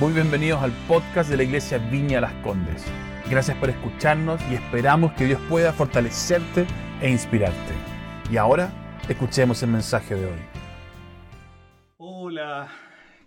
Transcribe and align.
Muy 0.00 0.12
bienvenidos 0.12 0.60
al 0.60 0.72
podcast 0.88 1.30
de 1.30 1.36
la 1.36 1.44
Iglesia 1.44 1.78
Viña 1.78 2.20
Las 2.20 2.32
Condes. 2.42 2.84
Gracias 3.30 3.56
por 3.58 3.70
escucharnos 3.70 4.40
y 4.50 4.54
esperamos 4.54 5.12
que 5.12 5.24
Dios 5.24 5.40
pueda 5.48 5.72
fortalecerte 5.72 6.66
e 7.00 7.08
inspirarte. 7.08 7.72
Y 8.28 8.36
ahora, 8.36 8.72
escuchemos 9.08 9.62
el 9.62 9.70
mensaje 9.70 10.16
de 10.16 10.26
hoy. 10.26 10.38
Hola, 11.96 12.72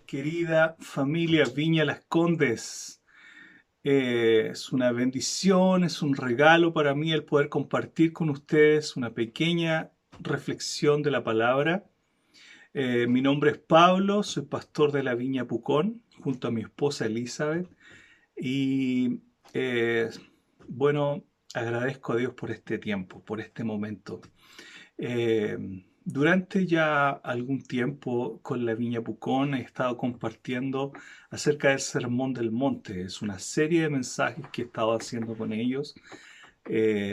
querida 0.04 0.76
familia 0.78 1.44
Viña 1.56 1.86
Las 1.86 2.04
Condes. 2.06 3.02
Eh, 3.82 4.48
es 4.50 4.70
una 4.70 4.92
bendición, 4.92 5.84
es 5.84 6.02
un 6.02 6.14
regalo 6.14 6.74
para 6.74 6.94
mí 6.94 7.12
el 7.12 7.24
poder 7.24 7.48
compartir 7.48 8.12
con 8.12 8.28
ustedes 8.28 8.94
una 8.94 9.14
pequeña 9.14 9.90
reflexión 10.20 11.02
de 11.02 11.12
la 11.12 11.24
palabra. 11.24 11.86
Eh, 12.74 13.06
mi 13.08 13.22
nombre 13.22 13.52
es 13.52 13.58
Pablo, 13.58 14.22
soy 14.22 14.44
pastor 14.44 14.92
de 14.92 15.02
la 15.02 15.14
Viña 15.14 15.46
Pucón, 15.46 16.02
junto 16.28 16.48
a 16.48 16.50
mi 16.50 16.60
esposa 16.60 17.06
Elizabeth. 17.06 17.66
Y 18.36 19.22
eh, 19.54 20.10
bueno, 20.68 21.24
agradezco 21.54 22.12
a 22.12 22.16
Dios 22.16 22.34
por 22.34 22.50
este 22.50 22.76
tiempo, 22.76 23.24
por 23.24 23.40
este 23.40 23.64
momento. 23.64 24.20
Eh, 24.98 25.56
durante 26.04 26.66
ya 26.66 27.08
algún 27.08 27.62
tiempo 27.62 28.40
con 28.42 28.66
la 28.66 28.74
Viña 28.74 29.00
Pucón 29.02 29.54
he 29.54 29.62
estado 29.62 29.96
compartiendo 29.96 30.92
acerca 31.30 31.70
del 31.70 31.80
Sermón 31.80 32.34
del 32.34 32.50
Monte. 32.50 33.00
Es 33.02 33.22
una 33.22 33.38
serie 33.38 33.82
de 33.82 33.90
mensajes 33.90 34.44
que 34.52 34.62
he 34.62 34.64
estado 34.66 34.92
haciendo 34.92 35.34
con 35.34 35.54
ellos 35.54 35.94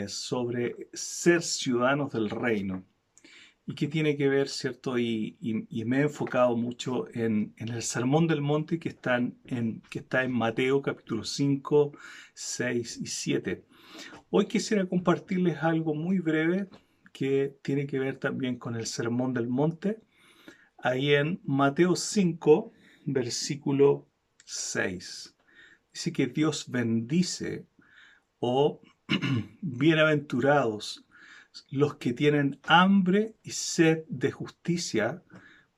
sobre 0.08 0.90
ser 0.92 1.40
ciudadanos 1.42 2.12
del 2.12 2.28
reino 2.28 2.84
y 3.66 3.74
que 3.74 3.88
tiene 3.88 4.16
que 4.16 4.28
ver, 4.28 4.48
¿cierto? 4.48 4.96
Y, 4.98 5.36
me 5.84 5.98
he 5.98 6.02
enfocado 6.02 6.56
mucho 6.56 7.08
en, 7.12 7.52
el 7.56 7.82
Sermón 7.82 8.28
del 8.28 8.40
Monte 8.40 8.78
que, 8.78 8.88
está 8.88 9.16
en 9.16 10.32
Mateo 10.32 10.82
capítulo 10.82 11.24
5, 11.24 11.92
6 12.32 12.98
y 13.02 13.06
7. 13.06 13.64
Hoy 14.30 14.46
quisiera 14.46 14.86
compartirles 14.86 15.62
algo 15.62 15.94
muy 15.94 16.20
breve 16.20 16.68
que 17.12 17.58
tiene 17.62 17.86
que 17.86 17.98
ver 17.98 18.18
también 18.18 18.56
con 18.56 18.76
el 18.76 18.86
Sermón 18.86 19.34
del 19.34 19.48
Monte. 19.48 20.00
Ahí 20.78 21.14
en 21.14 21.40
Mateo 21.44 21.96
5, 21.96 22.72
versículo 23.06 24.08
6. 24.44 25.36
Dice 25.92 26.12
que 26.12 26.26
Dios 26.28 26.70
bendice 26.70 27.66
o 28.38 28.80
bienaventurados 29.62 31.05
los 31.70 31.96
que 31.96 32.12
tienen 32.12 32.60
hambre 32.64 33.36
y 33.42 33.52
sed 33.52 34.04
de 34.08 34.30
justicia, 34.30 35.22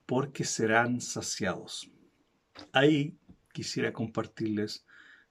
porque 0.07 0.45
serán 0.45 1.01
saciados. 1.01 1.91
Ahí 2.73 3.19
quisiera 3.53 3.93
compartirles 3.93 4.87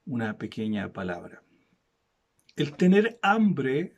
una 0.06 0.38
pequeña 0.38 0.94
palabra. 0.94 1.44
El 2.56 2.76
tener 2.76 3.20
hambre 3.22 3.95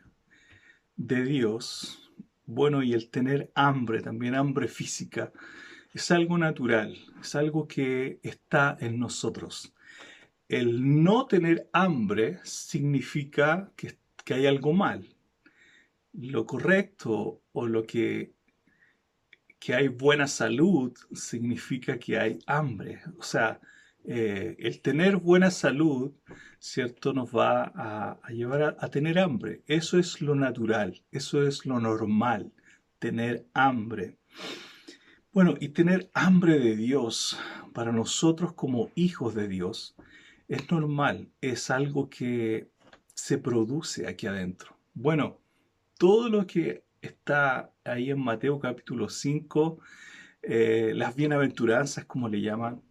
de 0.96 1.24
Dios, 1.24 2.12
bueno, 2.46 2.84
y 2.84 2.94
el 2.94 3.10
tener 3.10 3.52
hambre, 3.56 4.02
también 4.02 4.36
hambre 4.36 4.68
física, 4.68 5.32
es 5.94 6.12
algo 6.12 6.38
natural, 6.38 6.98
es 7.22 7.36
algo 7.36 7.68
que 7.68 8.20
está 8.24 8.78
en 8.80 9.00
nosotros. 9.00 9.74
El 10.48 11.04
no 11.04 11.26
tener 11.26 11.70
hambre 11.74 12.40
significa 12.44 13.72
que, 13.76 13.98
que 14.26 14.34
hay 14.34 14.46
algo 14.46 14.74
mal, 14.74 15.08
lo 16.14 16.46
correcto 16.46 17.42
o 17.52 17.68
lo 17.68 17.84
que, 17.86 18.34
que 19.60 19.74
hay 19.74 19.88
buena 19.88 20.28
salud 20.28 20.94
significa 21.14 21.98
que 22.00 22.18
hay 22.18 22.40
hambre. 22.46 23.02
O 23.18 23.24
sea, 23.24 23.60
eh, 24.06 24.56
el 24.60 24.82
tener 24.82 25.18
buena 25.18 25.52
salud, 25.52 26.14
¿cierto? 26.58 27.14
Nos 27.14 27.36
va 27.36 27.72
a, 27.76 28.30
llevar 28.30 28.78
a, 28.80 28.90
tener 28.90 29.20
hambre. 29.20 29.62
Eso 29.68 30.00
es 30.00 30.22
lo 30.22 30.36
natural, 30.36 31.04
eso 31.12 31.46
es 31.46 31.66
lo 31.66 31.80
normal, 31.80 32.52
tener 32.98 33.46
hambre. 33.54 34.18
Bueno, 35.32 35.56
y 35.60 35.70
tener 35.70 36.10
hambre 36.14 36.60
de 36.60 36.76
Dios 36.76 37.38
para 37.74 37.92
nosotros 37.92 38.54
como 38.54 38.90
hijos 38.96 39.36
de 39.36 39.48
Dios 39.48 39.96
es 40.48 40.72
normal, 40.72 41.30
es 41.42 41.70
algo 41.70 42.10
que 42.10 42.72
se 43.14 43.38
produce 43.38 44.08
aquí 44.08 44.26
adentro. 44.26 44.76
Bueno, 44.96 45.40
todo 46.00 46.30
lo 46.30 46.48
que 46.48 46.86
está 47.02 47.74
ahí 47.84 48.10
en 48.10 48.22
Mateo 48.22 48.58
capítulo 48.58 49.10
5, 49.10 49.80
eh, 50.42 50.94
las 50.96 51.14
bienaventuranzas, 51.14 52.06
como 52.06 52.30
le 52.30 52.40
llaman, 52.40 52.82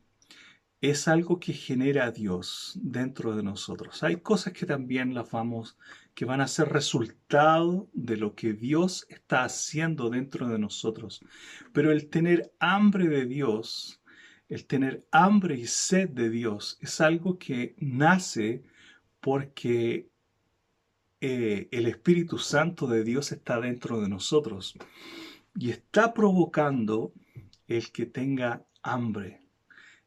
es 0.82 1.08
algo 1.08 1.40
que 1.40 1.54
genera 1.54 2.10
Dios 2.10 2.78
dentro 2.82 3.34
de 3.34 3.42
nosotros. 3.42 4.02
Hay 4.02 4.16
cosas 4.16 4.52
que 4.52 4.66
también 4.66 5.14
las 5.14 5.30
vamos, 5.30 5.78
que 6.14 6.26
van 6.26 6.42
a 6.42 6.48
ser 6.48 6.68
resultado 6.68 7.88
de 7.94 8.18
lo 8.18 8.34
que 8.34 8.52
Dios 8.52 9.06
está 9.08 9.44
haciendo 9.44 10.10
dentro 10.10 10.46
de 10.46 10.58
nosotros. 10.58 11.24
Pero 11.72 11.90
el 11.92 12.10
tener 12.10 12.52
hambre 12.60 13.08
de 13.08 13.24
Dios, 13.24 14.02
el 14.50 14.66
tener 14.66 15.06
hambre 15.12 15.54
y 15.54 15.66
sed 15.66 16.10
de 16.10 16.28
Dios, 16.28 16.76
es 16.82 17.00
algo 17.00 17.38
que 17.38 17.74
nace 17.78 18.64
porque 19.20 20.10
eh, 21.20 21.68
el 21.72 21.86
Espíritu 21.86 22.38
Santo 22.38 22.86
de 22.86 23.02
Dios 23.02 23.32
está 23.32 23.60
dentro 23.60 24.00
de 24.00 24.08
nosotros 24.08 24.74
y 25.56 25.70
está 25.70 26.14
provocando 26.14 27.12
el 27.66 27.90
que 27.90 28.06
tenga 28.06 28.64
hambre. 28.82 29.42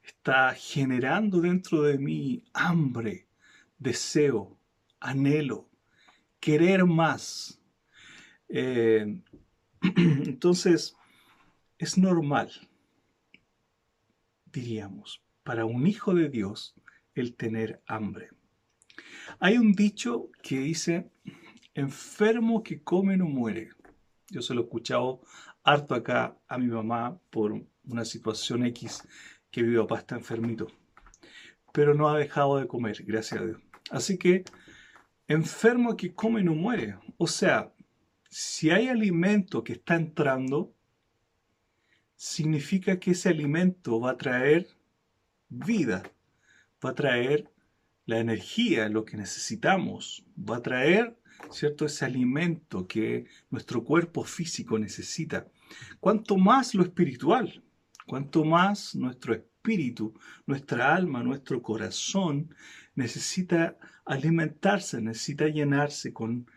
Está 0.04 0.54
generando 0.54 1.42
dentro 1.42 1.84
de 1.84 1.98
mí 1.98 2.44
hambre, 2.54 3.28
deseo, 3.78 4.58
anhelo, 5.00 5.70
querer 6.40 6.86
más. 6.86 7.62
Eh, 8.48 9.20
entonces, 9.82 10.96
es 11.78 11.98
normal, 11.98 12.52
diríamos, 14.46 15.22
para 15.44 15.66
un 15.66 15.88
hijo 15.88 16.14
de 16.14 16.30
Dios 16.30 16.76
el 17.16 17.36
tener 17.36 17.82
hambre. 17.88 18.30
Hay 19.40 19.58
un 19.58 19.74
dicho 19.74 20.30
que 20.42 20.60
dice, 20.60 21.10
enfermo 21.74 22.64
que 22.64 22.82
come 22.82 23.18
no 23.18 23.26
muere. 23.26 23.70
Yo 24.30 24.42
se 24.42 24.54
lo 24.54 24.62
he 24.62 24.64
escuchado 24.64 25.22
harto 25.64 25.96
acá 25.96 26.38
a 26.48 26.58
mi 26.58 26.68
mamá 26.68 27.20
por 27.30 27.66
una 27.86 28.06
situación 28.06 28.66
X 28.68 29.04
que 29.50 29.64
mi 29.64 29.76
papá 29.78 30.00
está 30.00 30.16
enfermito. 30.16 30.68
Pero 31.74 31.94
no 31.94 32.10
ha 32.10 32.18
dejado 32.18 32.58
de 32.58 32.68
comer, 32.68 33.04
gracias 33.06 33.42
a 33.42 33.46
Dios. 33.46 33.62
Así 33.90 34.18
que, 34.18 34.44
enfermo 35.28 35.96
que 35.98 36.14
come 36.14 36.44
no 36.44 36.54
muere. 36.54 36.98
O 37.18 37.28
sea, 37.28 37.74
si 38.30 38.70
hay 38.70 38.88
alimento 38.88 39.64
que 39.64 39.74
está 39.74 39.96
entrando, 39.96 40.74
significa 42.16 43.00
que 43.00 43.12
ese 43.12 43.30
alimento 43.30 44.00
va 44.00 44.12
a 44.12 44.18
traer 44.18 44.68
vida, 45.50 46.04
va 46.84 46.92
a 46.92 46.96
traer 46.96 47.52
la 48.06 48.20
energía, 48.20 48.90
lo 48.90 49.06
que 49.06 49.18
necesitamos, 49.18 50.26
va 50.38 50.58
a 50.58 50.62
traer, 50.62 51.18
¿cierto? 51.52 51.86
Ese 51.86 52.06
alimento 52.06 52.88
que 52.88 53.26
nuestro 53.50 53.84
cuerpo 53.84 54.24
físico 54.24 54.78
necesita. 54.80 55.48
Cuanto 56.00 56.38
más 56.38 56.76
lo 56.76 56.84
espiritual, 56.84 57.64
cuanto 58.06 58.44
más 58.44 58.96
nuestro 58.96 59.34
espíritu, 59.34 60.14
nuestra 60.46 60.94
alma, 60.94 61.24
nuestro 61.24 61.62
corazón 61.62 62.54
necesita 62.96 63.78
alimentarse, 64.06 65.02
necesita 65.02 65.48
llenarse 65.48 66.12
con 66.12 66.50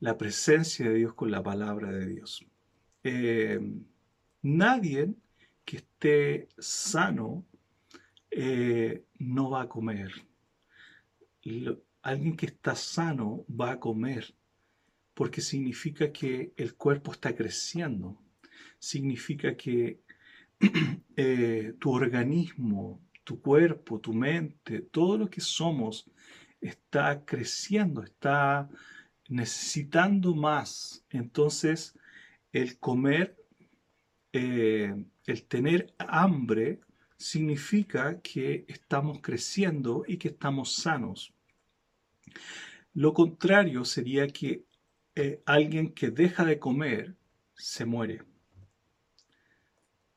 la 0.00 0.16
presencia 0.16 0.88
de 0.88 0.96
Dios, 0.96 1.14
con 1.14 1.30
la 1.30 1.42
palabra 1.42 1.90
de 1.90 2.06
Dios. 2.06 2.44
Eh, 3.04 3.60
nadie 4.42 5.14
que 5.64 5.76
esté 5.78 6.48
sano 6.58 7.44
eh, 8.30 9.04
no 9.18 9.50
va 9.50 9.62
a 9.62 9.68
comer, 9.68 10.10
alguien 12.02 12.36
que 12.36 12.46
está 12.46 12.74
sano 12.74 13.44
va 13.48 13.72
a 13.72 13.80
comer, 13.80 14.34
porque 15.14 15.40
significa 15.40 16.12
que 16.12 16.52
el 16.56 16.74
cuerpo 16.74 17.12
está 17.12 17.34
creciendo, 17.34 18.20
significa 18.78 19.56
que 19.56 20.00
eh, 21.16 21.74
tu 21.78 21.90
organismo, 21.90 23.00
tu 23.24 23.40
cuerpo, 23.40 24.00
tu 24.00 24.12
mente, 24.12 24.80
todo 24.80 25.18
lo 25.18 25.28
que 25.28 25.40
somos 25.40 26.10
está 26.60 27.24
creciendo, 27.24 28.02
está 28.02 28.68
necesitando 29.28 30.34
más. 30.34 31.04
Entonces, 31.10 31.94
el 32.52 32.78
comer, 32.78 33.36
eh, 34.32 34.94
el 35.26 35.42
tener 35.44 35.94
hambre, 35.98 36.80
significa 37.18 38.20
que 38.20 38.64
estamos 38.68 39.20
creciendo 39.20 40.04
y 40.06 40.16
que 40.16 40.28
estamos 40.28 40.74
sanos. 40.74 41.34
Lo 42.94 43.12
contrario 43.12 43.84
sería 43.84 44.28
que 44.28 44.64
eh, 45.14 45.42
alguien 45.44 45.92
que 45.92 46.10
deja 46.10 46.44
de 46.44 46.58
comer 46.58 47.16
se 47.54 47.84
muere. 47.84 48.22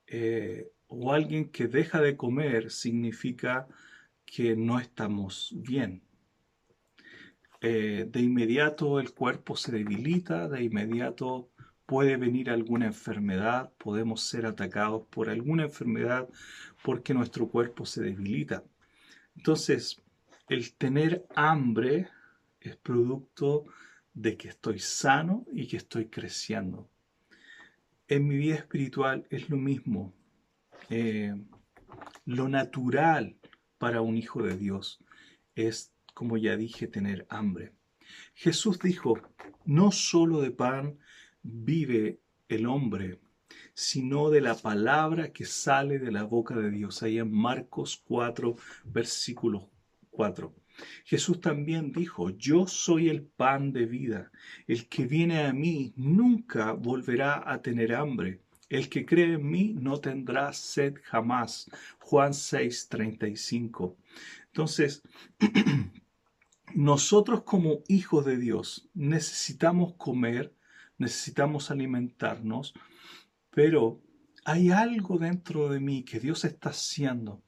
Eh, 0.07 0.71
o 0.88 1.12
alguien 1.12 1.50
que 1.50 1.68
deja 1.68 2.01
de 2.01 2.15
comer 2.15 2.69
significa 2.69 3.68
que 4.25 4.56
no 4.56 4.80
estamos 4.80 5.53
bien. 5.56 6.03
Eh, 7.62 8.07
de 8.09 8.19
inmediato 8.19 9.00
el 9.00 9.13
cuerpo 9.13 9.56
se 9.56 9.71
debilita, 9.71 10.50
de 10.50 10.63
inmediato 10.63 11.50
puede 11.92 12.16
venir 12.16 12.50
alguna 12.50 12.86
enfermedad, 12.86 13.74
podemos 13.78 14.22
ser 14.22 14.46
atacados 14.46 15.06
por 15.10 15.30
alguna 15.30 15.64
enfermedad 15.64 16.30
porque 16.86 17.14
nuestro 17.14 17.50
cuerpo 17.50 17.86
se 17.86 18.02
debilita. 18.02 18.64
Entonces, 19.36 20.02
el 20.48 20.72
tener 20.76 21.26
hambre 21.36 22.08
es 22.62 22.78
producto 22.78 23.66
de 24.14 24.38
que 24.38 24.48
estoy 24.48 24.80
sano 24.80 25.46
y 25.52 25.68
que 25.68 25.76
estoy 25.76 26.06
creciendo. 26.06 26.90
En 28.08 28.26
mi 28.26 28.38
vida 28.38 28.56
espiritual 28.56 29.28
es 29.30 29.50
lo 29.50 29.58
mismo. 29.58 30.14
Eh, 30.90 31.36
lo 32.24 32.48
natural 32.48 33.36
para 33.78 34.00
un 34.00 34.16
hijo 34.16 34.42
de 34.44 34.56
Dios 34.56 35.04
es, 35.56 35.92
como 36.14 36.38
ya 36.38 36.56
dije, 36.56 36.88
tener 36.88 37.28
hambre. 37.28 37.74
Jesús 38.34 38.80
dijo, 38.80 39.20
no 39.66 39.92
solo 39.92 40.40
de 40.40 40.52
pan 40.52 40.98
vive 41.44 42.20
el 42.48 42.66
hombre, 42.66 43.20
sino 43.74 44.30
de 44.30 44.42
la 44.42 44.56
palabra 44.56 45.32
que 45.32 45.46
sale 45.46 46.00
de 46.00 46.12
la 46.12 46.24
boca 46.24 46.56
de 46.56 46.72
Dios. 46.72 47.04
Ahí 47.04 47.18
en 47.18 47.32
Marcos 47.32 48.02
4, 48.06 48.56
versículo 48.86 49.70
4. 50.12 50.54
Jesús 51.06 51.42
también 51.42 51.92
dijo, 51.92 52.30
yo 52.32 52.68
soy 52.68 53.10
el 53.10 53.24
pan 53.24 53.72
de 53.74 53.86
vida. 53.86 54.32
El 54.68 54.88
que 54.88 55.06
viene 55.06 55.46
a 55.46 55.54
mí 55.54 55.94
nunca 55.96 56.74
volverá 56.74 57.44
a 57.46 57.62
tener 57.62 57.94
hambre. 57.94 58.42
El 58.70 58.88
que 58.88 59.06
cree 59.06 59.34
en 59.34 59.50
mí 59.50 59.76
no 59.78 60.00
tendrá 60.00 60.54
sed 60.54 60.96
jamás. 61.04 61.70
Juan 62.00 62.34
6, 62.34 62.88
35. 62.90 63.98
Entonces, 64.48 65.04
nosotros 66.74 67.44
como 67.44 67.84
hijos 67.88 68.26
de 68.26 68.38
Dios 68.38 68.90
necesitamos 68.94 69.96
comer, 69.96 70.56
necesitamos 71.01 71.71
alimentarnos, 71.71 72.74
pero 73.51 74.01
hay 74.45 74.71
algo 74.71 75.18
dentro 75.18 75.69
de 75.69 75.80
mí 75.80 76.03
que 76.03 76.19
Dios 76.19 76.45
está 76.45 76.69
haciendo 76.69 77.44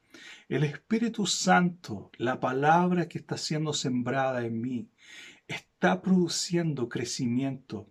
el 0.49 0.63
Espíritu 0.63 1.25
Santo, 1.25 2.11
la 2.17 2.39
palabra 2.39 3.07
que 3.07 3.17
está 3.17 3.37
siendo 3.37 3.73
sembrada 3.73 4.45
en 4.45 4.61
mí, 4.61 4.89
está 5.47 6.01
produciendo 6.01 6.89
crecimiento. 6.89 7.89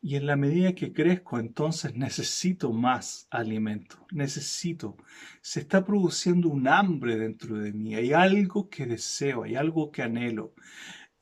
Y 0.00 0.14
en 0.14 0.26
la 0.26 0.36
medida 0.36 0.74
que 0.74 0.92
crezco, 0.92 1.40
entonces 1.40 1.96
necesito 1.96 2.72
más 2.72 3.26
alimento. 3.30 4.06
Necesito. 4.12 4.96
Se 5.40 5.60
está 5.60 5.84
produciendo 5.84 6.48
un 6.48 6.68
hambre 6.68 7.16
dentro 7.16 7.58
de 7.58 7.72
mí. 7.72 7.96
Hay 7.96 8.12
algo 8.12 8.68
que 8.68 8.86
deseo, 8.86 9.42
hay 9.42 9.56
algo 9.56 9.90
que 9.90 10.02
anhelo. 10.02 10.54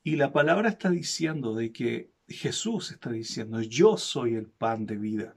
Y 0.03 0.17
la 0.17 0.31
palabra 0.31 0.69
está 0.69 0.91
diciendo 0.91 1.55
de 1.55 1.73
que 1.73 2.13
Jesús 2.29 2.91
está 2.91 3.11
diciendo, 3.11 3.61
yo 3.61 3.97
soy 3.97 4.35
el 4.35 4.47
pan 4.47 4.87
de 4.87 4.97
vida. 4.97 5.37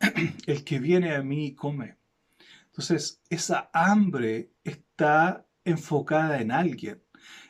El 0.46 0.64
que 0.64 0.78
viene 0.78 1.14
a 1.14 1.22
mí 1.22 1.46
y 1.46 1.54
come. 1.54 1.96
Entonces, 2.66 3.20
esa 3.28 3.70
hambre 3.72 4.52
está 4.62 5.44
enfocada 5.64 6.40
en 6.40 6.52
alguien. 6.52 7.02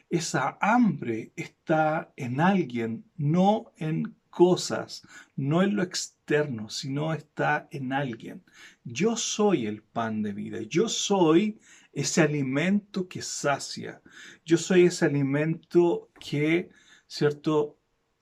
Esa 0.09 0.57
hambre 0.61 1.33
está 1.37 2.13
en 2.17 2.41
alguien, 2.41 3.05
no 3.17 3.73
en 3.77 4.17
cosas, 4.31 5.03
no 5.37 5.63
en 5.63 5.77
lo 5.77 5.83
externo, 5.83 6.71
sino 6.71 7.13
está 7.13 7.69
en 7.71 7.93
alguien. 7.93 8.43
Yo 8.85 9.17
soy 9.17 9.67
el 9.67 9.83
pan 9.83 10.23
de 10.23 10.33
vida. 10.33 10.61
Yo 10.63 10.89
soy 10.89 11.61
ese 11.93 12.23
alimento 12.23 13.09
que 13.09 13.21
sacia. 13.21 14.01
Yo 14.45 14.57
soy 14.57 14.85
ese 14.85 15.05
alimento 15.05 16.11
que, 16.19 16.71
¿cierto?, 17.07 17.78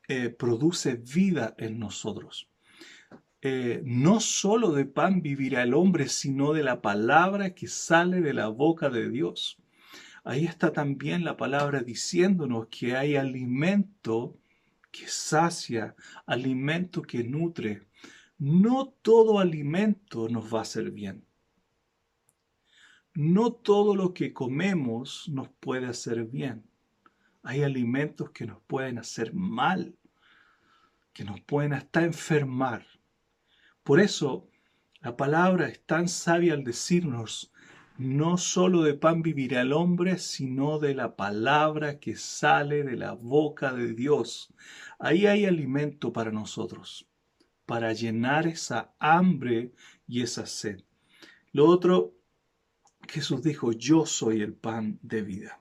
eh, 0.09 0.31
produce 0.31 0.97
vida 0.97 1.55
en 1.59 1.79
nosotros. 1.79 2.49
Eh, 3.43 3.83
no 3.85 4.21
solo 4.21 4.73
de 4.73 4.87
pan 4.87 5.23
vivirá 5.23 5.63
el 5.63 5.75
hombre, 5.75 6.09
sino 6.09 6.53
de 6.53 6.63
la 6.63 6.81
palabra 6.81 7.55
que 7.55 7.69
sale 7.69 8.21
de 8.21 8.33
la 8.33 8.49
boca 8.49 8.89
de 8.89 9.11
Dios. 9.11 9.59
Ahí 10.25 10.45
está 10.45 10.73
también 10.73 11.25
la 11.25 11.37
palabra 11.37 11.83
diciéndonos 11.83 12.67
que 12.69 12.97
hay 12.97 13.17
alimento 13.17 14.37
que 14.91 15.07
sacia, 15.07 15.95
alimento 16.27 17.03
que 17.03 17.23
nutre. 17.23 17.87
No 18.39 18.89
todo 19.03 19.39
alimento 19.39 20.29
nos 20.29 20.53
va 20.53 20.61
a 20.61 20.63
hacer 20.63 20.91
bien. 20.91 21.25
No 23.15 23.53
todo 23.53 23.95
lo 23.95 24.13
que 24.13 24.33
comemos 24.33 25.29
nos 25.29 25.49
puede 25.49 25.87
hacer 25.87 26.25
bien. 26.25 26.65
Hay 27.47 27.63
alimentos 27.63 28.31
que 28.31 28.45
nos 28.45 28.61
pueden 28.63 28.99
hacer 28.99 29.33
mal, 29.33 29.95
que 31.13 31.23
nos 31.23 31.41
pueden 31.43 31.75
hasta 31.75 32.03
enfermar. 32.03 32.85
Por 33.85 34.01
eso 34.01 34.49
la 35.01 35.17
palabra 35.17 35.69
es 35.69 35.81
tan 35.87 36.09
sabia 36.09 36.55
al 36.55 36.65
decirnos, 36.65 37.53
no 37.99 38.37
solo 38.37 38.83
de 38.83 38.95
pan 38.95 39.23
vivirá 39.23 39.61
el 39.61 39.73
hombre, 39.73 40.19
sino 40.19 40.81
de 40.81 40.97
la 40.97 41.15
palabra 41.15 42.01
que 42.01 42.17
sale 42.17 42.83
de 42.83 42.97
la 42.97 43.13
boca 43.13 43.73
de 43.73 43.95
Dios. 43.95 44.53
Ahí 44.99 45.27
hay 45.27 45.45
alimento 45.45 46.13
para 46.13 46.33
nosotros, 46.33 47.09
para 47.65 47.93
llenar 47.93 48.49
esa 48.49 48.93
hambre 48.99 49.71
y 50.09 50.23
esa 50.23 50.47
sed. 50.47 50.81
Lo 51.53 51.67
otro, 51.67 52.13
Jesús 53.09 53.41
dijo, 53.45 53.71
yo 53.71 54.05
soy 54.05 54.43
el 54.43 54.53
pan 54.53 54.99
de 55.01 55.23
vida. 55.23 55.61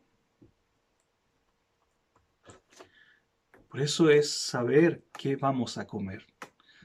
Por 3.76 3.84
eso 3.84 4.10
es 4.10 4.32
saber 4.32 5.04
qué 5.12 5.36
vamos 5.36 5.78
a 5.78 5.86
comer 5.86 6.26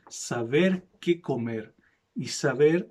saber 0.09 0.89
qué 1.01 1.21
comer 1.21 1.73
y 2.17 2.27
saber 2.27 2.91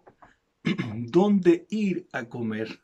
dónde 0.95 1.67
ir 1.69 2.07
a 2.13 2.23
comer. 2.23 2.79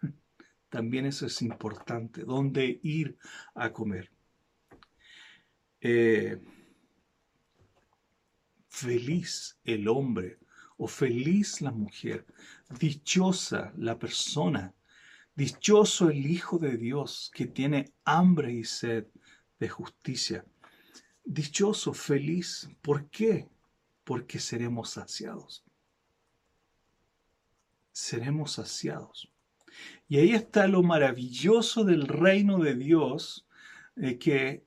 También 0.67 1.05
eso 1.05 1.25
es 1.25 1.41
importante, 1.41 2.25
dónde 2.25 2.81
ir 2.83 3.17
a 3.53 3.71
comer. 3.71 4.11
Eh, 5.79 6.37
feliz 8.67 9.57
el 9.63 9.87
hombre 9.87 10.37
o 10.75 10.85
feliz 10.85 11.61
la 11.61 11.71
mujer, 11.71 12.25
dichosa 12.77 13.71
la 13.77 13.97
persona, 13.97 14.75
dichoso 15.33 16.09
el 16.09 16.25
Hijo 16.25 16.59
de 16.59 16.75
Dios 16.75 17.31
que 17.33 17.45
tiene 17.45 17.93
hambre 18.03 18.51
y 18.51 18.65
sed 18.65 19.07
de 19.59 19.69
justicia. 19.69 20.43
Dichoso, 21.25 21.93
feliz, 21.93 22.69
¿por 22.81 23.09
qué? 23.09 23.49
porque 24.05 24.39
seremos 24.39 24.91
saciados. 24.91 25.65
Seremos 27.91 28.53
saciados. 28.53 29.29
Y 30.07 30.17
ahí 30.19 30.31
está 30.31 30.67
lo 30.67 30.83
maravilloso 30.83 31.83
del 31.83 32.07
reino 32.07 32.59
de 32.59 32.75
Dios, 32.75 33.47
de 33.95 34.17
que 34.17 34.63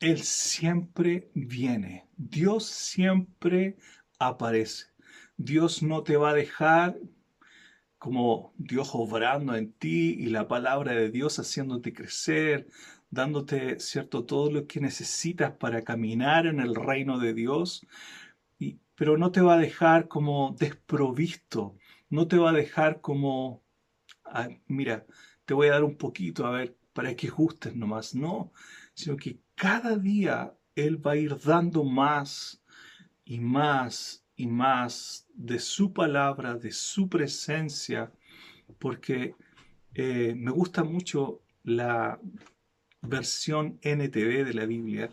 Él 0.00 0.22
siempre 0.22 1.30
viene, 1.34 2.06
Dios 2.16 2.66
siempre 2.66 3.76
aparece. 4.18 4.86
Dios 5.38 5.82
no 5.82 6.02
te 6.02 6.16
va 6.16 6.30
a 6.30 6.34
dejar 6.34 6.98
como 7.98 8.52
Dios 8.58 8.90
obrando 8.92 9.54
en 9.54 9.72
ti 9.72 10.16
y 10.18 10.26
la 10.26 10.48
palabra 10.48 10.92
de 10.92 11.10
Dios 11.10 11.38
haciéndote 11.38 11.92
crecer, 11.92 12.66
dándote, 13.10 13.78
¿cierto?, 13.80 14.24
todo 14.24 14.50
lo 14.50 14.66
que 14.66 14.80
necesitas 14.80 15.52
para 15.52 15.82
caminar 15.82 16.46
en 16.46 16.60
el 16.60 16.74
reino 16.74 17.18
de 17.18 17.34
Dios, 17.34 17.86
y, 18.58 18.78
pero 18.94 19.16
no 19.18 19.32
te 19.32 19.40
va 19.40 19.54
a 19.54 19.58
dejar 19.58 20.08
como 20.08 20.54
desprovisto, 20.58 21.76
no 22.10 22.28
te 22.28 22.38
va 22.38 22.50
a 22.50 22.54
dejar 22.54 23.00
como, 23.00 23.62
ah, 24.24 24.48
mira, 24.66 25.06
te 25.44 25.54
voy 25.54 25.68
a 25.68 25.72
dar 25.72 25.84
un 25.84 25.96
poquito, 25.96 26.46
a 26.46 26.50
ver, 26.50 26.76
para 26.92 27.14
que 27.14 27.28
gustes 27.28 27.76
nomás, 27.76 28.14
no, 28.14 28.52
sino 28.94 29.16
que 29.16 29.38
cada 29.54 29.96
día 29.96 30.54
Él 30.74 31.04
va 31.04 31.12
a 31.12 31.16
ir 31.16 31.38
dando 31.38 31.84
más 31.84 32.62
y 33.24 33.38
más 33.40 34.24
y 34.36 34.46
más 34.46 35.26
de 35.34 35.58
su 35.58 35.92
palabra, 35.92 36.54
de 36.54 36.72
su 36.72 37.08
presencia, 37.08 38.12
porque 38.78 39.34
eh, 39.94 40.34
me 40.36 40.50
gusta 40.50 40.84
mucho 40.84 41.40
la 41.64 42.20
versión 43.08 43.78
NTV 43.82 44.44
de 44.44 44.54
la 44.54 44.66
Biblia, 44.66 45.10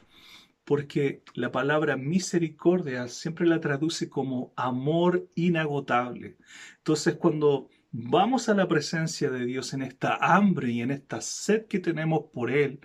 porque 0.66 1.24
la 1.34 1.52
palabra 1.52 1.98
misericordia 1.98 3.08
siempre 3.08 3.46
la 3.46 3.60
traduce 3.60 4.10
como 4.10 4.54
amor 4.56 5.28
inagotable. 5.36 6.38
Entonces, 6.78 7.16
cuando 7.16 7.70
vamos 7.92 8.50
a 8.50 8.56
la 8.56 8.68
presencia 8.68 9.30
de 9.30 9.46
Dios 9.46 9.74
en 9.74 9.84
esta 9.84 10.16
hambre 10.16 10.72
y 10.72 10.82
en 10.82 10.92
esta 10.92 11.22
sed 11.22 11.68
que 11.68 11.80
tenemos 11.80 12.26
por 12.34 12.50
Él, 12.50 12.80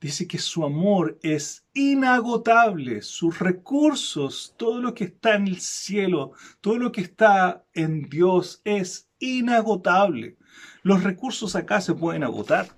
dice 0.00 0.26
que 0.26 0.38
su 0.38 0.64
amor 0.64 1.18
es 1.22 1.66
inagotable, 1.74 3.02
sus 3.02 3.38
recursos, 3.38 4.54
todo 4.56 4.80
lo 4.80 4.94
que 4.94 5.04
está 5.04 5.36
en 5.36 5.46
el 5.46 5.60
cielo, 5.60 6.32
todo 6.60 6.78
lo 6.78 6.90
que 6.90 7.02
está 7.02 7.64
en 7.74 8.08
Dios 8.08 8.60
es 8.64 9.08
inagotable. 9.20 10.36
Los 10.82 11.04
recursos 11.04 11.54
acá 11.54 11.80
se 11.80 11.94
pueden 11.94 12.24
agotar. 12.24 12.68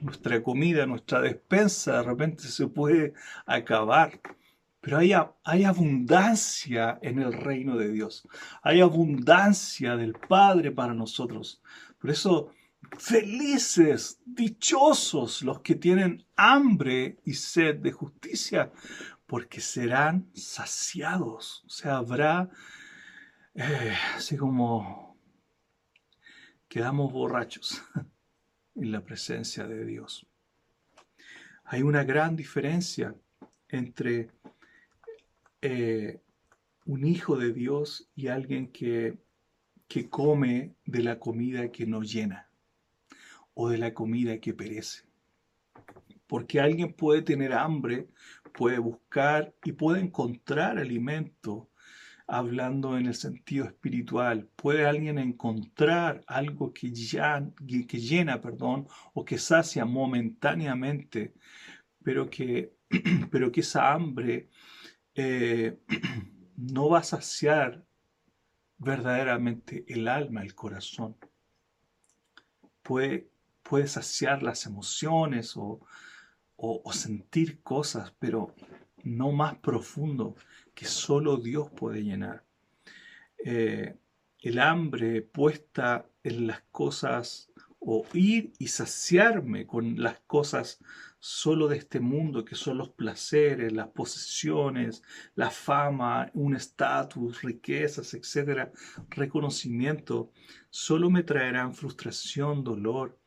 Nuestra 0.00 0.42
comida, 0.42 0.86
nuestra 0.86 1.20
despensa 1.20 1.98
de 1.98 2.02
repente 2.02 2.44
se 2.44 2.66
puede 2.66 3.14
acabar. 3.46 4.20
Pero 4.80 4.98
hay, 4.98 5.12
hay, 5.44 5.64
abundancia 5.64 6.98
en 7.02 7.18
el 7.18 7.32
reino 7.32 7.76
de 7.76 7.90
Dios. 7.90 8.28
Hay 8.62 8.80
abundancia 8.80 9.96
del 9.96 10.12
Padre 10.12 10.70
para 10.70 10.94
nosotros. 10.94 11.60
Por 12.00 12.10
eso, 12.10 12.52
felices, 12.96 14.20
dichosos 14.24 15.42
los 15.42 15.60
que 15.60 15.74
tienen 15.74 16.24
hambre 16.36 17.18
y 17.24 17.34
sed 17.34 17.76
de 17.76 17.90
justicia, 17.90 18.70
porque 19.26 19.60
serán 19.60 20.30
saciados. 20.32 21.64
O 21.66 21.70
sea, 21.70 21.96
habrá, 21.96 22.48
eh, 23.54 23.94
así 24.16 24.36
como 24.36 25.18
quedamos 26.68 27.12
borrachos 27.12 27.82
en 28.80 28.92
la 28.92 29.04
presencia 29.04 29.66
de 29.66 29.84
Dios. 29.84 30.26
Hay 31.64 31.82
una 31.82 32.04
gran 32.04 32.36
diferencia 32.36 33.14
entre 33.68 34.30
eh, 35.60 36.20
un 36.86 37.04
hijo 37.04 37.36
de 37.36 37.52
Dios 37.52 38.08
y 38.14 38.28
alguien 38.28 38.68
que, 38.68 39.18
que 39.86 40.08
come 40.08 40.74
de 40.86 41.02
la 41.02 41.18
comida 41.18 41.70
que 41.70 41.86
no 41.86 42.02
llena 42.02 42.48
o 43.54 43.68
de 43.68 43.78
la 43.78 43.92
comida 43.92 44.38
que 44.38 44.54
perece. 44.54 45.04
Porque 46.26 46.60
alguien 46.60 46.92
puede 46.92 47.22
tener 47.22 47.52
hambre, 47.52 48.08
puede 48.52 48.78
buscar 48.78 49.54
y 49.64 49.72
puede 49.72 50.00
encontrar 50.00 50.78
alimento 50.78 51.68
hablando 52.28 52.98
en 52.98 53.06
el 53.06 53.14
sentido 53.14 53.64
espiritual. 53.64 54.48
Puede 54.54 54.86
alguien 54.86 55.18
encontrar 55.18 56.22
algo 56.26 56.72
que, 56.74 56.90
llena 56.92 58.40
perdón, 58.40 58.86
o 59.14 59.24
que 59.24 59.38
sacia 59.38 59.84
momentáneamente, 59.86 61.34
pero 62.04 62.28
que, 62.28 62.74
pero 63.32 63.50
que 63.50 63.60
esa 63.62 63.92
hambre 63.92 64.50
eh, 65.14 65.78
no 66.56 66.90
va 66.90 66.98
a 66.98 67.02
saciar 67.02 67.84
verdaderamente 68.76 69.84
el 69.88 70.06
alma, 70.06 70.42
el 70.42 70.54
corazón. 70.54 71.16
Puede, 72.82 73.30
puede 73.62 73.88
saciar 73.88 74.42
las 74.42 74.66
emociones 74.66 75.54
o, 75.56 75.80
sentir 76.92 77.62
cosas, 77.62 78.12
pero 78.18 78.54
no 79.04 79.32
más 79.32 79.56
profundo 79.58 80.36
que 80.74 80.86
solo 80.86 81.36
Dios 81.36 81.70
puede 81.70 82.02
llenar. 82.02 82.44
Eh, 83.44 83.96
el 84.40 84.58
hambre 84.58 85.22
puesta 85.22 86.08
en 86.22 86.46
las 86.46 86.62
cosas 86.70 87.50
o 87.80 88.04
ir 88.12 88.52
y 88.58 88.68
saciarme 88.68 89.66
con 89.66 90.00
las 90.02 90.20
cosas 90.20 90.80
solo 91.20 91.68
de 91.68 91.76
este 91.76 92.00
mundo, 92.00 92.44
que 92.44 92.54
son 92.54 92.78
los 92.78 92.90
placeres, 92.90 93.72
las 93.72 93.88
posesiones, 93.88 95.02
la 95.34 95.50
fama, 95.50 96.30
un 96.34 96.54
estatus, 96.54 97.42
riquezas, 97.42 98.14
etcétera, 98.14 98.72
reconocimiento, 99.10 100.32
solo 100.70 101.10
me 101.10 101.24
traerán 101.24 101.74
frustración, 101.74 102.62
dolor, 102.62 103.18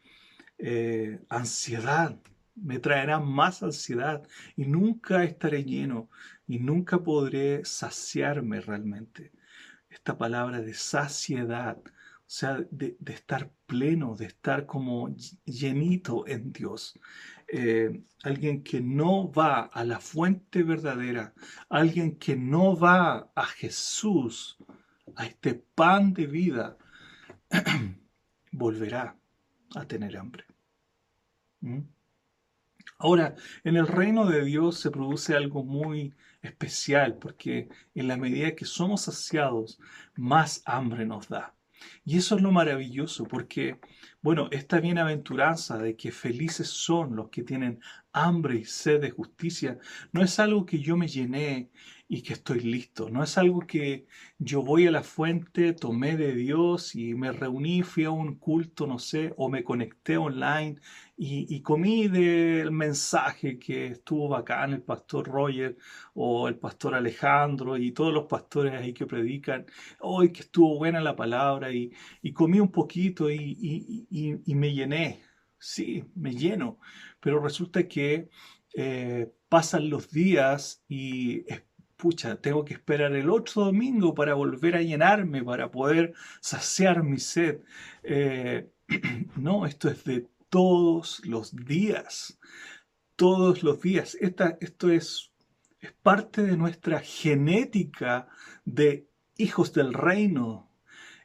eh, 0.57 1.19
ansiedad, 1.29 2.17
me 2.55 2.79
traerán 2.79 3.25
más 3.27 3.63
ansiedad 3.63 4.27
y 4.55 4.65
nunca 4.65 5.24
estaré 5.24 5.63
lleno 5.63 6.10
y 6.48 6.60
nunca 6.60 7.00
podré 7.00 7.65
saciarme 7.65 8.62
realmente. 8.62 9.31
Esta 9.89 10.17
palabra 10.17 10.62
de 10.62 10.74
saciedad, 10.74 11.77
o 11.77 12.34
sea, 12.34 12.60
de, 12.72 12.96
de 13.00 13.13
estar 13.13 13.51
pleno, 13.65 14.15
de 14.15 14.25
estar 14.25 14.65
como 14.65 15.13
llenito 15.46 16.25
en 16.27 16.51
Dios. 16.53 17.00
Eh, 17.53 18.01
alguien 18.24 18.63
que 18.63 18.79
no 18.79 19.29
va 19.29 19.63
a 19.63 19.84
la 19.84 20.00
fuente 20.00 20.63
verdadera, 20.63 21.34
alguien 21.70 22.17
que 22.17 22.38
no 22.38 22.77
va 22.77 23.29
a 23.36 23.46
Jesús, 23.46 24.58
a 25.17 25.25
este 25.25 25.55
pan 25.55 26.13
de 26.13 26.27
vida, 26.27 26.77
volverá 28.51 29.17
a 29.75 29.86
tener 29.86 30.17
hambre. 30.17 30.46
¿Mm? 31.60 31.81
Ahora, 33.01 33.34
en 33.63 33.77
el 33.77 33.88
reino 33.88 34.25
de 34.25 34.46
Dios 34.46 34.79
se 34.79 34.91
produce 34.91 35.36
algo 35.36 35.63
muy 35.63 36.13
especial, 36.41 37.17
porque 37.17 37.67
en 37.96 38.08
la 38.08 38.15
medida 38.15 38.55
que 38.55 38.65
somos 38.65 39.01
saciados, 39.01 39.79
más 40.15 40.62
hambre 40.65 41.05
nos 41.05 41.27
da. 41.27 41.55
Y 42.05 42.17
eso 42.17 42.36
es 42.36 42.43
lo 42.43 42.51
maravilloso, 42.51 43.24
porque, 43.25 43.79
bueno, 44.22 44.50
esta 44.51 44.79
bienaventuranza 44.79 45.79
de 45.79 45.96
que 45.96 46.12
felices 46.12 46.67
son 46.67 47.15
los 47.15 47.29
que 47.29 47.41
tienen 47.41 47.79
hambre 48.13 48.60
y 48.60 48.65
sed 48.65 49.01
de 49.01 49.10
justicia, 49.10 49.79
no 50.12 50.22
es 50.22 50.38
algo 50.39 50.63
que 50.65 50.79
yo 50.79 50.96
me 50.96 51.08
llené 51.08 51.72
y 52.13 52.24
que 52.24 52.34
estoy 52.34 52.60
listo. 52.60 53.10
No 53.10 53.24
es 53.24 53.38
algo 53.38 53.62
que 53.62 54.06
yo 54.38 54.62
voy 54.63 54.86
a 54.86 54.91
la 54.91 55.01
fuente, 55.01 55.72
tomé 55.72 56.18
de 56.18 56.34
Dios 56.36 56.94
y 56.94 57.15
me 57.15 57.32
reuní, 57.32 57.84
fui 57.84 58.03
a 58.03 58.12
un 58.12 58.36
culto, 58.36 58.86
no 58.86 59.00
sé, 59.00 59.34
o 59.38 59.48
me 59.50 59.63
conecté 59.63 60.18
online 60.18 60.75
y, 61.15 61.62
comí 61.62 62.10
del 62.10 62.72
mensaje 62.72 63.58
que 63.58 63.88
estuvo 63.88 64.27
bacán 64.27 64.74
el 64.74 64.82
pastor 64.82 65.25
Roger 65.30 65.77
o 66.13 66.50
el 66.50 66.58
pastor 66.60 66.96
Alejandro 66.96 67.77
y 67.77 67.94
todos 67.94 68.13
los 68.13 68.25
pastores 68.25 68.74
ahí 68.74 68.94
que 68.94 69.06
predican. 69.06 69.65
Hoy 70.01 70.34
que 70.34 70.41
estuvo 70.41 70.77
buena 70.77 71.00
la 71.00 71.15
palabra 71.15 71.72
y, 71.72 71.94
comí 72.34 72.60
un 72.60 72.72
poquito 72.74 73.32
y, 73.32 74.06
y, 74.10 74.56
me 74.56 74.74
llené. 74.74 75.22
Sí, 75.58 76.03
me 76.15 76.34
lleno. 76.34 76.80
Pero 77.22 77.39
resulta 77.39 77.88
que 77.88 78.30
eh, 78.75 79.32
pasan 79.48 79.89
los 79.89 80.12
días 80.12 80.84
y 80.89 81.46
pucha, 82.01 82.36
tengo 82.41 82.65
que 82.65 82.74
esperar 82.74 83.13
el 83.15 83.29
otro 83.29 83.65
domingo 83.65 84.15
para 84.15 84.34
volver 84.34 84.75
a 84.75 84.81
llenarme, 84.81 85.43
para 85.43 85.70
poder 85.70 86.15
saciar 86.39 87.03
mi 87.03 87.20
sed. 87.20 87.62
Eh, 88.01 88.72
no, 89.38 89.67
esto 89.67 89.88
es 89.88 90.03
de 90.03 90.27
todos 90.50 91.24
los 91.25 91.55
días, 91.55 92.39
todos 93.15 93.62
los 93.62 93.79
días. 93.81 94.17
Esta, 94.20 94.58
esto 94.62 94.89
es, 94.89 95.31
es 95.79 95.91
parte 96.01 96.41
de 96.41 96.58
nuestra 96.58 97.01
genética 97.01 98.27
de 98.65 99.08
hijos 99.38 99.72
del 99.72 99.93
reino, 99.93 100.70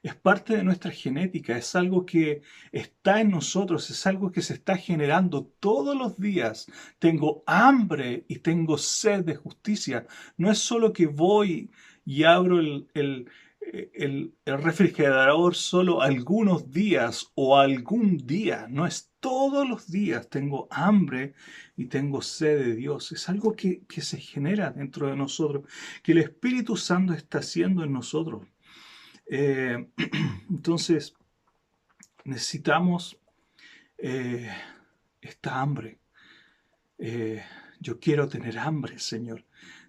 es 0.07 0.15
parte 0.15 0.57
de 0.57 0.65
nuestra 0.65 0.91
genética, 0.91 1.57
es 1.57 1.75
algo 1.75 2.07
que 2.07 2.43
está 2.71 3.21
en 3.21 3.31
nosotros, 3.31 3.91
es 3.91 4.07
algo 4.07 4.31
que 4.31 4.43
se 4.43 4.55
está 4.55 4.77
generando 4.77 5.45
todos 5.61 5.97
los 5.97 6.19
días. 6.19 6.67
Tengo 6.99 7.43
hambre 7.47 8.25
y 8.29 8.37
tengo 8.39 8.79
sed 8.79 9.25
de 9.25 9.35
justicia. 9.35 10.07
No 10.37 10.51
es 10.51 10.59
solo 10.59 10.93
que 10.93 11.07
voy 11.07 11.71
y 12.05 12.23
abro 12.23 12.61
el, 12.61 12.87
el, 12.95 13.29
el, 13.95 14.33
refrigerador 14.45 15.57
solo 15.57 16.01
algunos 16.01 16.71
días 16.71 17.33
o 17.35 17.59
algún 17.59 18.19
día, 18.19 18.67
no 18.71 18.87
es 18.87 19.13
todos 19.19 19.69
los 19.69 19.91
días 19.91 20.29
tengo 20.29 20.69
hambre 20.71 21.35
y 21.77 21.87
tengo 21.87 22.23
sed 22.23 22.65
de 22.65 22.75
Dios. 22.77 23.11
Es 23.11 23.29
algo 23.29 23.57
que, 23.57 23.85
que 23.87 24.03
se 24.03 24.19
genera 24.19 24.71
dentro 24.71 25.09
de 25.09 25.17
nosotros, 25.17 25.65
que 26.05 26.13
el 26.13 26.19
Espíritu 26.19 26.77
Santo 26.77 27.13
está 27.13 27.39
haciendo 27.39 27.83
en 27.83 27.93
nosotros. 27.93 28.47
Eh, 29.29 29.89
entonces, 30.51 31.15
necesitamos 32.25 33.19
eh, 33.99 34.51
esta 35.21 35.61
hambre. 35.61 35.99
Eh, 36.99 37.43
yo 37.81 37.99
quiero 38.01 38.29
tener 38.29 38.59
hambre, 38.59 38.99
Señor. 38.99 39.45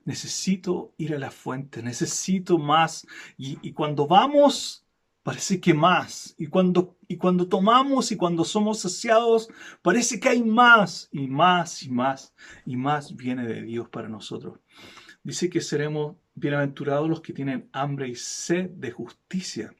Necesito 0.06 0.94
ir 0.98 1.14
a 1.14 1.20
la 1.20 1.32
fuente, 1.32 1.82
necesito 1.84 2.58
más. 2.58 3.06
Y, 3.38 3.72
cuando 3.74 4.08
vamos, 4.08 4.86
parece 5.24 5.60
que 5.60 5.74
más. 5.74 6.34
Y 6.38 6.48
cuando, 6.48 6.98
y 7.08 7.18
cuando 7.18 7.48
tomamos 7.48 8.12
y 8.12 8.18
cuando 8.18 8.46
somos 8.46 8.80
saciados, 8.80 9.50
parece 9.82 10.20
que 10.20 10.30
hay 10.30 10.44
más 10.44 11.10
y 11.12 11.28
más 11.28 11.84
y 11.84 11.90
más. 11.90 12.34
Y 12.66 12.78
más 12.78 13.16
viene 13.16 13.46
de 13.46 13.62
Dios 13.64 13.90
para 13.90 14.08
nosotros. 14.08 14.60
Dice 15.24 15.50
que 15.50 15.60
seremos 15.60 16.16
Bienaventurados 16.40 17.10
los 17.10 17.22
que 17.22 17.34
tienen 17.34 17.68
hambre 17.74 18.10
y 18.10 18.14
sed 18.14 18.70
de 18.70 18.92
justicia. 18.92 19.74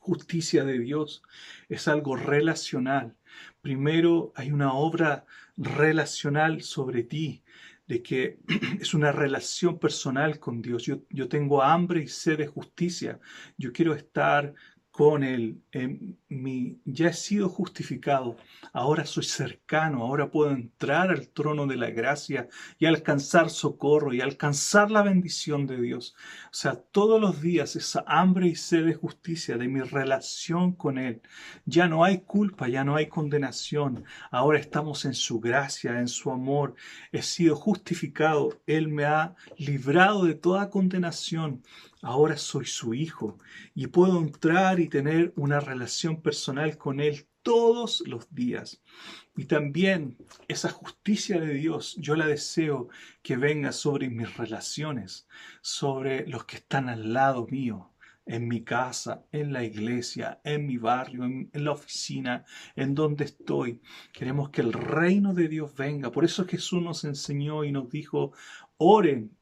Justicia 0.00 0.64
de 0.64 0.80
Dios 0.80 1.22
es 1.68 1.86
algo 1.86 2.16
relacional. 2.16 3.14
Primero 3.60 4.32
hay 4.34 4.50
una 4.50 4.72
obra 4.72 5.26
relacional 5.56 6.62
sobre 6.62 7.04
ti, 7.04 7.44
de 7.86 8.02
que 8.02 8.40
es 8.80 8.94
una 8.94 9.12
relación 9.12 9.78
personal 9.78 10.40
con 10.40 10.60
Dios. 10.60 10.82
Yo, 10.82 11.04
yo 11.08 11.28
tengo 11.28 11.62
hambre 11.62 12.02
y 12.02 12.08
sed 12.08 12.38
de 12.38 12.48
justicia. 12.48 13.20
Yo 13.56 13.72
quiero 13.72 13.94
estar 13.94 14.52
con 15.00 15.24
Él. 15.24 15.62
mi, 16.28 16.78
ya 16.84 17.08
he 17.08 17.14
sido 17.14 17.48
justificado. 17.48 18.36
Ahora 18.74 19.06
soy 19.06 19.24
cercano. 19.24 20.02
Ahora 20.02 20.30
puedo 20.30 20.50
entrar 20.50 21.08
al 21.10 21.28
trono 21.28 21.66
de 21.66 21.78
la 21.78 21.88
gracia 21.88 22.48
y 22.78 22.84
alcanzar 22.84 23.48
socorro 23.48 24.12
y 24.12 24.20
alcanzar 24.20 24.90
la 24.90 25.02
bendición 25.02 25.66
de 25.66 25.80
Dios. 25.80 26.14
O 26.52 26.54
sea, 26.54 26.74
todos 26.74 27.18
los 27.18 27.40
días 27.40 27.76
esa 27.76 28.04
hambre 28.06 28.48
y 28.48 28.56
sed 28.56 28.84
de 28.84 28.94
justicia 28.94 29.56
de 29.56 29.68
mi 29.68 29.80
relación 29.80 30.74
con 30.74 30.98
Él. 30.98 31.22
Ya 31.64 31.88
no 31.88 32.04
hay 32.04 32.18
culpa, 32.18 32.68
ya 32.68 32.84
no 32.84 32.94
hay 32.94 33.06
condenación. 33.08 34.04
Ahora 34.30 34.58
estamos 34.58 35.06
en 35.06 35.14
su 35.14 35.40
gracia, 35.40 35.98
en 35.98 36.08
su 36.08 36.30
amor. 36.30 36.74
He 37.10 37.22
sido 37.22 37.56
justificado. 37.56 38.60
Él 38.66 38.88
me 38.88 39.06
ha 39.06 39.34
librado 39.56 40.26
de 40.26 40.34
toda 40.34 40.68
condenación 40.68 41.62
ahora 42.02 42.36
soy 42.36 42.66
su 42.66 42.94
hijo 42.94 43.38
y 43.74 43.86
puedo 43.88 44.20
entrar 44.20 44.80
y 44.80 44.88
tener 44.88 45.32
una 45.36 45.60
relación 45.60 46.22
personal 46.22 46.76
con 46.78 47.00
Él 47.00 47.26
todos 47.42 48.02
los 48.06 48.32
días. 48.34 48.82
Y 49.36 49.46
también 49.46 50.16
esa 50.48 50.70
justicia 50.70 51.40
de 51.40 51.54
Dios, 51.54 51.96
yo 51.98 52.16
la 52.16 52.26
deseo 52.26 52.88
que 53.22 53.36
venga 53.36 53.72
sobre 53.72 54.10
mis 54.10 54.36
relaciones, 54.36 55.26
sobre 55.62 56.26
los 56.26 56.44
que 56.44 56.56
están 56.56 56.88
al 56.88 57.12
lado 57.12 57.46
mío, 57.46 57.90
en 58.26 58.46
mi 58.46 58.62
casa, 58.62 59.24
en 59.32 59.52
la 59.52 59.64
iglesia, 59.64 60.40
en 60.44 60.66
mi 60.66 60.76
barrio, 60.76 61.24
en, 61.24 61.50
la 61.52 61.72
oficina, 61.72 62.44
en 62.76 62.94
donde 62.94 63.24
estoy. 63.24 63.80
Queremos 64.12 64.50
que 64.50 64.60
el 64.60 64.72
reino 64.72 65.34
de 65.34 65.48
Dios 65.48 65.74
venga. 65.74 66.12
Por 66.12 66.24
eso 66.24 66.44
Jesús 66.46 66.82
nos 66.82 67.04
enseñó 67.04 67.64
y 67.64 67.72
nos 67.72 67.90
dijo, 67.90 68.32
oren 68.76 69.36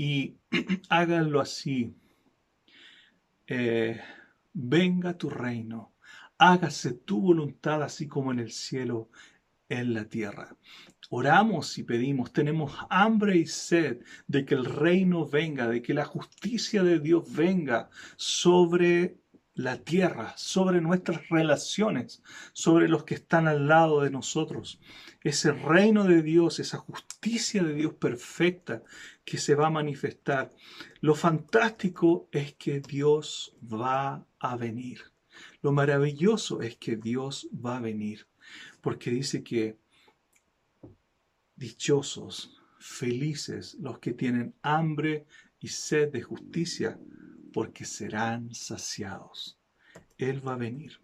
y 0.00 0.38
háganlo 0.88 1.40
así. 1.40 1.94
Eh, 3.46 4.00
venga 4.54 5.18
tu 5.18 5.28
reino, 5.28 5.92
hágase 6.38 6.92
tu 6.94 7.20
voluntad 7.20 7.82
así 7.82 8.08
como 8.08 8.32
en 8.32 8.38
el 8.38 8.50
cielo, 8.50 9.10
en 9.68 9.92
la 9.92 10.06
tierra. 10.06 10.56
Oramos 11.10 11.76
y 11.76 11.82
pedimos, 11.82 12.32
tenemos 12.32 12.72
hambre 12.88 13.36
y 13.36 13.46
sed 13.46 14.00
de 14.26 14.46
que 14.46 14.54
el 14.54 14.64
reino 14.64 15.28
venga, 15.28 15.68
de 15.68 15.82
que 15.82 15.92
la 15.92 16.06
justicia 16.06 16.82
de 16.82 16.98
Dios 16.98 17.30
venga 17.30 17.90
sobre 18.16 19.18
la 19.54 19.78
tierra, 19.78 20.32
sobre 20.36 20.80
nuestras 20.80 21.28
relaciones, 21.28 22.22
sobre 22.52 22.88
los 22.88 23.04
que 23.04 23.14
están 23.14 23.48
al 23.48 23.66
lado 23.66 24.00
de 24.00 24.10
nosotros. 24.10 24.80
Ese 25.22 25.52
reino 25.52 26.04
de 26.04 26.22
Dios, 26.22 26.60
esa 26.60 26.78
justicia 26.78 27.62
de 27.62 27.74
Dios 27.74 27.94
perfecta 27.94 28.82
que 29.24 29.38
se 29.38 29.54
va 29.54 29.66
a 29.66 29.70
manifestar. 29.70 30.50
Lo 31.00 31.14
fantástico 31.14 32.28
es 32.32 32.54
que 32.54 32.80
Dios 32.80 33.56
va 33.62 34.26
a 34.38 34.56
venir. 34.56 35.02
Lo 35.62 35.72
maravilloso 35.72 36.62
es 36.62 36.76
que 36.76 36.96
Dios 36.96 37.48
va 37.54 37.76
a 37.76 37.80
venir, 37.80 38.26
porque 38.80 39.10
dice 39.10 39.42
que 39.42 39.78
dichosos, 41.56 42.56
felices 42.78 43.76
los 43.80 43.98
que 43.98 44.14
tienen 44.14 44.54
hambre 44.62 45.26
y 45.60 45.68
sed 45.68 46.10
de 46.10 46.22
justicia, 46.22 46.98
porque 47.52 47.84
serán 47.84 48.54
saciados. 48.54 49.58
Él 50.18 50.46
va 50.46 50.54
a 50.54 50.56
venir. 50.56 51.00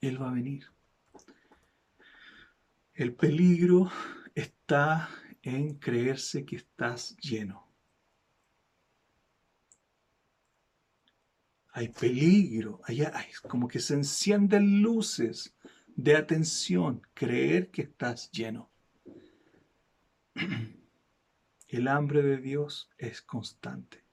Él 0.00 0.20
va 0.20 0.30
a 0.30 0.34
venir. 0.34 0.66
El 2.94 3.14
peligro 3.14 3.90
está 4.34 5.10
en 5.42 5.74
creerse 5.74 6.44
que 6.44 6.56
estás 6.56 7.16
lleno. 7.18 7.66
Hay 11.72 11.88
peligro, 11.88 12.80
hay, 12.84 13.04
como 13.46 13.68
que 13.68 13.80
se 13.80 13.92
encienden 13.92 14.80
luces 14.80 15.54
de 15.94 16.16
atención, 16.16 17.02
creer 17.12 17.70
que 17.70 17.82
estás 17.82 18.30
lleno. 18.30 18.70
El 21.68 21.88
hambre 21.88 22.22
de 22.22 22.38
Dios 22.38 22.88
es 22.96 23.20
constante. 23.20 24.05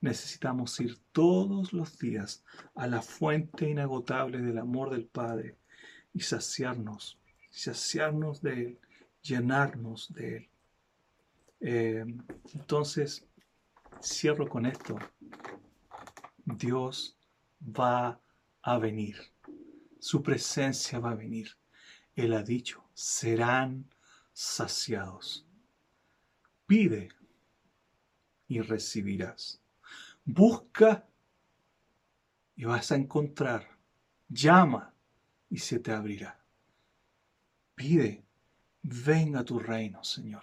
Necesitamos 0.00 0.78
ir 0.80 0.98
todos 1.12 1.72
los 1.72 1.98
días 1.98 2.44
a 2.74 2.86
la 2.86 3.02
fuente 3.02 3.68
inagotable 3.68 4.40
del 4.40 4.58
amor 4.58 4.90
del 4.90 5.06
Padre 5.06 5.56
y 6.12 6.20
saciarnos, 6.20 7.18
saciarnos 7.50 8.40
de 8.40 8.52
Él, 8.52 8.78
llenarnos 9.22 10.12
de 10.12 10.36
Él. 10.36 10.48
Eh, 11.60 12.04
entonces, 12.54 13.26
cierro 14.00 14.48
con 14.48 14.66
esto. 14.66 14.96
Dios 16.44 17.16
va 17.62 18.20
a 18.62 18.78
venir. 18.78 19.16
Su 19.98 20.22
presencia 20.22 21.00
va 21.00 21.10
a 21.10 21.16
venir. 21.16 21.56
Él 22.14 22.32
ha 22.34 22.42
dicho, 22.42 22.84
serán 22.94 23.84
saciados. 24.32 25.44
Pide 26.66 27.08
y 28.46 28.60
recibirás. 28.60 29.60
Busca 30.30 31.08
y 32.54 32.64
vas 32.64 32.92
a 32.92 32.96
encontrar. 32.96 33.66
Llama 34.28 34.92
y 35.48 35.56
se 35.56 35.78
te 35.78 35.90
abrirá. 35.90 36.38
Pide, 37.74 38.22
venga 38.82 39.42
tu 39.42 39.58
reino, 39.58 40.04
Señor. 40.04 40.42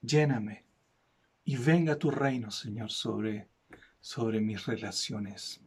Lléname 0.00 0.64
y 1.44 1.58
venga 1.58 1.96
tu 1.96 2.10
reino, 2.10 2.50
Señor, 2.50 2.90
sobre, 2.90 3.46
sobre 4.00 4.40
mis 4.40 4.64
relaciones. 4.64 5.60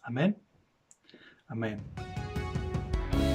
Amén. 0.00 0.40
Amén. 1.48 1.82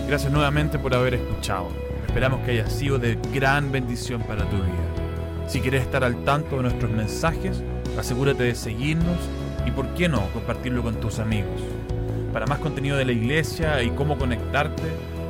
Gracias 0.07 0.33
nuevamente 0.33 0.79
por 0.79 0.95
haber 0.95 1.13
escuchado. 1.13 1.69
Esperamos 2.07 2.43
que 2.43 2.51
haya 2.53 2.67
sido 2.67 2.97
de 2.97 3.13
gran 3.31 3.71
bendición 3.71 4.23
para 4.23 4.49
tu 4.49 4.55
vida. 4.55 5.47
Si 5.47 5.61
quieres 5.61 5.83
estar 5.83 6.03
al 6.03 6.23
tanto 6.23 6.55
de 6.55 6.63
nuestros 6.63 6.91
mensajes, 6.91 7.63
Asegúrate 7.99 8.43
de 8.43 8.55
seguirnos 8.55 9.17
y, 9.65 9.71
por 9.71 9.93
qué 9.93 10.07
no, 10.07 10.25
compartirlo 10.31 10.81
con 10.81 10.95
tus 11.01 11.19
amigos. 11.19 11.61
Para 12.31 12.45
más 12.45 12.59
contenido 12.59 12.95
de 12.95 13.03
la 13.03 13.11
iglesia 13.11 13.83
y 13.83 13.89
cómo 13.89 14.17
conectarte, 14.17 14.83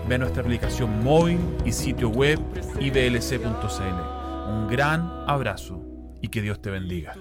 ve 0.08 0.20
nuestra 0.20 0.44
aplicación 0.44 1.04
móvil 1.04 1.40
y 1.66 1.72
sitio 1.72 2.10
web 2.10 2.40
iblc.cl. 2.80 4.52
Un 4.52 4.68
gran 4.70 5.10
abrazo 5.26 5.84
y 6.22 6.28
que 6.28 6.44
Dios 6.44 6.62
te 6.62 6.70
bendiga. 6.70 7.16